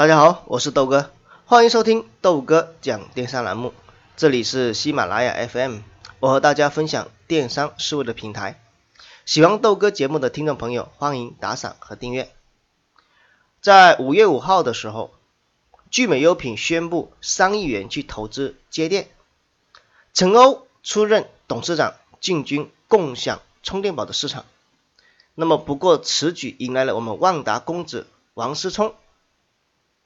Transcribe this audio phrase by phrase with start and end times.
[0.00, 1.10] 大家好，我是豆哥，
[1.44, 3.74] 欢迎收听豆哥讲电商栏目，
[4.16, 5.80] 这里是喜马拉雅 FM，
[6.20, 8.58] 我和大家分享电商思维的平台。
[9.26, 12.32] 喜欢豆哥节目的听众朋友，欢迎打赏和订阅。
[13.60, 15.10] 在五月五号的时候，
[15.90, 19.10] 聚美优品宣布三亿元去投资接电，
[20.14, 21.92] 陈欧出任董事长，
[22.22, 24.46] 进军共享充电宝的市场。
[25.34, 28.94] 那么，不过此举迎来了我们万达公子王思聪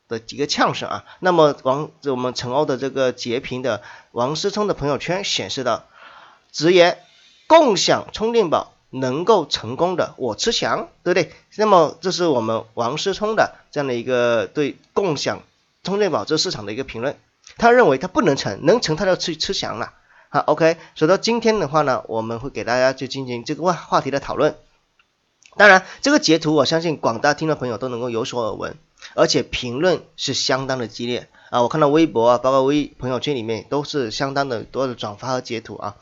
[0.09, 1.05] 的几个呛声啊。
[1.21, 3.83] 那么，王我们陈欧的这个截屏的
[4.13, 5.85] 王思聪的朋友圈显示的，
[6.53, 6.99] 直言
[7.47, 11.33] 共享充电宝能够成功的，我吃翔，对不对？
[11.57, 15.43] 那么，这是我们王思聪的这样的一个对共享
[15.83, 17.17] 充电宝这市场的一个评论。
[17.59, 19.93] 他认为他不能成，能成他就去吃翔了。
[20.31, 20.79] 好，OK。
[20.95, 24.57] 所以到今天的话呢，我们会给大家去进行这个话话题的讨论。
[25.57, 28.77] 当然，这个截图我相信广大听众朋友都能够有所耳闻，
[29.15, 31.63] 而且评论是相当的激烈啊！
[31.63, 35.97] 我看到微博啊，包括微朋友圈里面都是相当的多的转发和截图啊。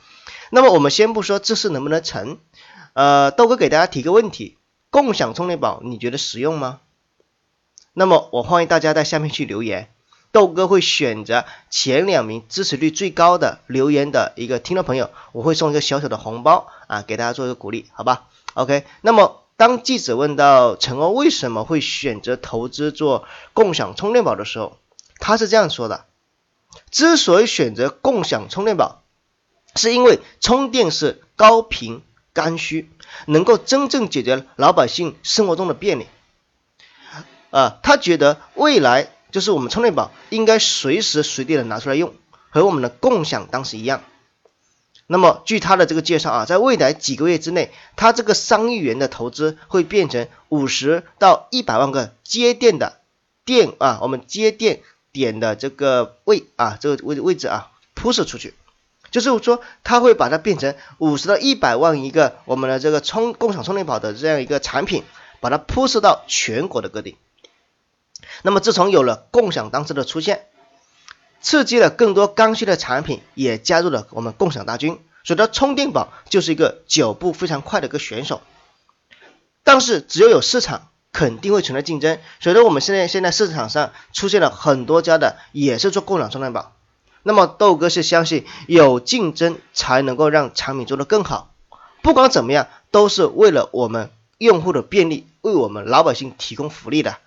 [0.51, 2.39] 那么我们先不说这事能不能成，
[2.93, 4.57] 呃，豆哥给大家提个问题：
[4.91, 6.81] 共享充电宝你觉得实用吗？
[7.93, 9.91] 那么我欢迎大家在下面去留言，
[10.31, 19.42] 豆哥会选择前两名支持率最高的留言的一个听众朋友，我会送一个小小的红包啊，给大家做一个鼓励，好吧？OK，那么。
[19.63, 24.77] 当记者问到陈欧为什么会选择投资做共享充电宝的时候，
[25.21, 26.05] 他是这样说的：
[26.91, 29.05] 之所以选择共享充电宝，
[29.77, 32.03] 是因为充电是高频
[32.33, 32.91] 刚需，
[33.27, 36.09] 能够真正解决老百姓生活中的便利。
[37.53, 42.13] 啊，他觉得未来就是我们充电宝应该随时随地的拿出来用，
[42.51, 44.03] 和我们的共享当时一样。
[45.13, 52.99] 那么，据他的这个介绍啊，在未来几个月之内，他这个三亿元的投资会变成五十到一百万个接电的
[53.45, 54.81] 电啊，我们接电
[55.13, 58.55] 点的这个位啊，这个位位置啊，铺设出去，
[59.11, 65.05] 就是说他会把它变成五十到一百万一个我们的这个充共享充电宝的这样一个产品，
[65.41, 67.19] 把它铺设到全国的各地。
[68.41, 70.47] 那么，自从有了共享单车的出现。
[71.43, 74.99] 刺激了更多刚需的产品，也加入了我们共享大军。
[75.25, 78.41] 所以说，充电宝就是一个脚步非常快的一个选手。
[79.63, 82.19] 但是，只要有市场，肯定会存在竞争。
[82.41, 86.73] 所以说，我们现在现在市场上出现了很多家的，也是做共享充电宝。
[87.23, 91.55] 那么，豆哥是相信有竞争才能够让产品做得更好。
[92.03, 97.19] 不管怎么样，都是为了我们用户的便利，为我们老百姓提供福利的。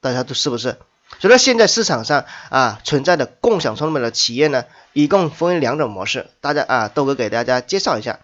[0.00, 0.76] 大家都是不是？
[1.20, 6.28] 所以说，现在市场上啊存在的共享充电宝的企业呢，一共分为两种模式。
[6.40, 8.20] 大家啊，豆哥给大家介绍一下。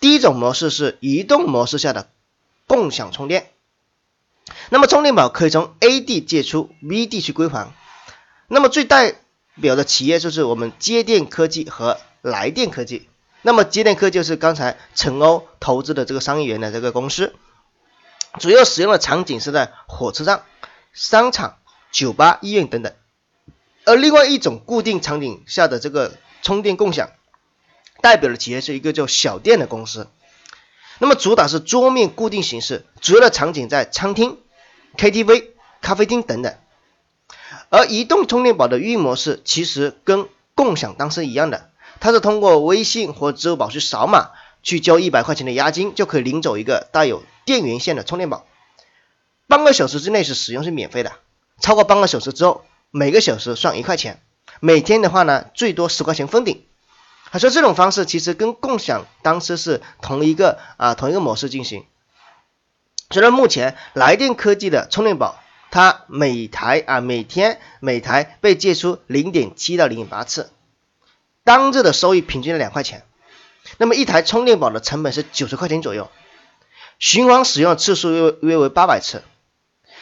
[0.00, 2.08] 第一种模式是移动模式下的
[2.66, 3.50] 共享充电。
[4.70, 7.72] 那么充电宝可以从 A 地借出，B 地去归还。
[8.48, 9.14] 那么最代
[9.60, 13.08] 表的企业就是我们接电科技和来电科技。
[13.42, 17.34] 那么接电科技就是刚才陈欧投资的这个商业园的这个公司，
[18.40, 20.42] 主要使用的场景是在火车站、
[20.92, 21.58] 商场。
[21.90, 22.92] 酒吧、医院等等，
[23.84, 27.10] 而另外一种固定场景下的这个充电共享，
[28.00, 30.08] 代表的企业是一个叫小店的公司。
[30.98, 34.38] 那么主打是桌面固定形式，主要的场景在餐厅、
[34.96, 35.46] KTV、
[35.80, 36.54] 咖啡厅等等。
[37.70, 41.70] 而移动充电宝的运营模式其实跟共享单车一样的，
[42.00, 44.30] 它是通过微信或支付宝去扫码，
[44.62, 48.44] 去交一百块钱的押金，就可以领走一个带有电源线的充电宝，
[49.46, 51.12] 半个小时之内是使用是免费的。
[51.60, 54.20] 超过半个小时之后，每个小时算一块钱，
[54.60, 56.64] 每天的话呢，最多十块钱封顶。
[57.30, 61.84] 他说这种方式其实跟共享单车是同一个啊同一个模式进行。
[63.10, 65.40] 虽然目前来电科技的充电宝，
[65.70, 70.50] 它每台啊每天每台被借出零点七到零点八次，
[71.44, 73.04] 当日的收益平均两块钱。
[73.78, 76.10] 那么一台充电宝的成本是九十块钱左右，
[76.98, 79.22] 循环使用次数约约为八百次。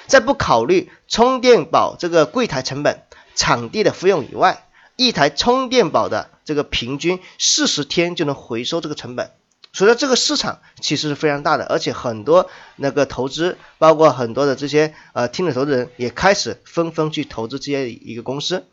[0.09, 3.03] 在不考虑充电宝这个柜台成本、
[3.37, 4.67] 场地的费用以外，
[4.97, 9.31] 一台充电宝的这个平均四十天就能回收这个成本，
[9.73, 18.65] 所以说这个市场其实是非常大的，而且很多那个投资，包括很多的这些呃听的投资人也开始纷纷去投资这些一个公司。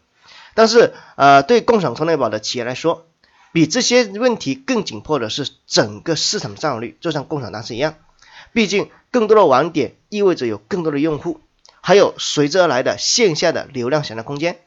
[0.53, 3.05] 但是呃对共享充电宝的企业来说，
[3.51, 7.95] 比这些问题更紧迫的是整个市场占有率，就像共享单车一样。
[8.55, 11.41] 毕竟，更多的网点意味着有更多的用户，
[11.81, 14.61] 还有随之而来的线下的流量想象空间。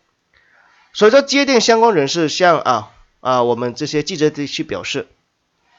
[0.93, 2.91] 所以说，接电相关人士向啊
[3.21, 5.09] 啊我们这些记者地区表示，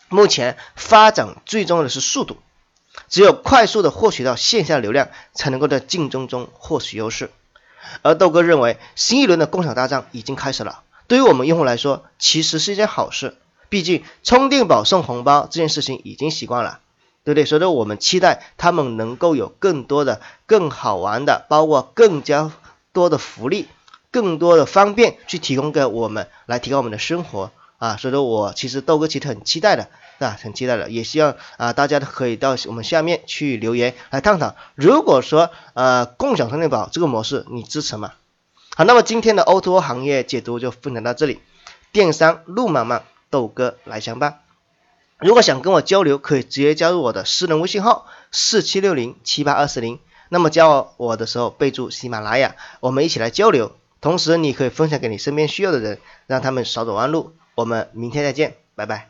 [0.07, 2.37] 目前发展最重要的是速度，
[3.09, 7.29] 只有快速的获取到线下流量，才能够在竞争中获取优势。
[8.01, 10.81] 而豆哥认为，新一轮的共享大战已经开始了。
[11.05, 13.37] 对于我们用户来说，其实是一件好事。
[13.69, 16.79] 毕竟充电宝送红包这件事情已经习惯了，
[17.29, 17.45] 对不对？
[17.45, 22.51] 所以说我们期待他们能够有更多的、更好玩的，包括更加
[22.91, 23.67] 多的福利、
[24.09, 27.97] 更多的方便去提供给我们，来提高我们的生活啊。
[27.97, 34.55] 所以说我其实豆哥其实很期待的，啊，很期待的，也希望啊大家都可以到我们下面去留言来探讨。
[34.73, 38.13] 如果说呃共享充电宝这个模式你支持吗？
[38.75, 41.39] 好，那么今天的 O2O 行业解读就分享到这里，
[41.91, 43.03] 电商路漫漫。
[43.31, 44.39] 豆哥来相伴。
[45.19, 49.99] 如果想跟我交流，可以直接加入我的私人微信号四七六零七八二四零。
[50.29, 50.67] 那么加
[50.97, 53.73] 我的时候备注喜马拉雅，我们一起来交流。
[53.99, 57.33] 同时，你可以分享给你身边需要的人，让他们少走弯路。
[57.55, 59.09] 我们明天再见，拜拜。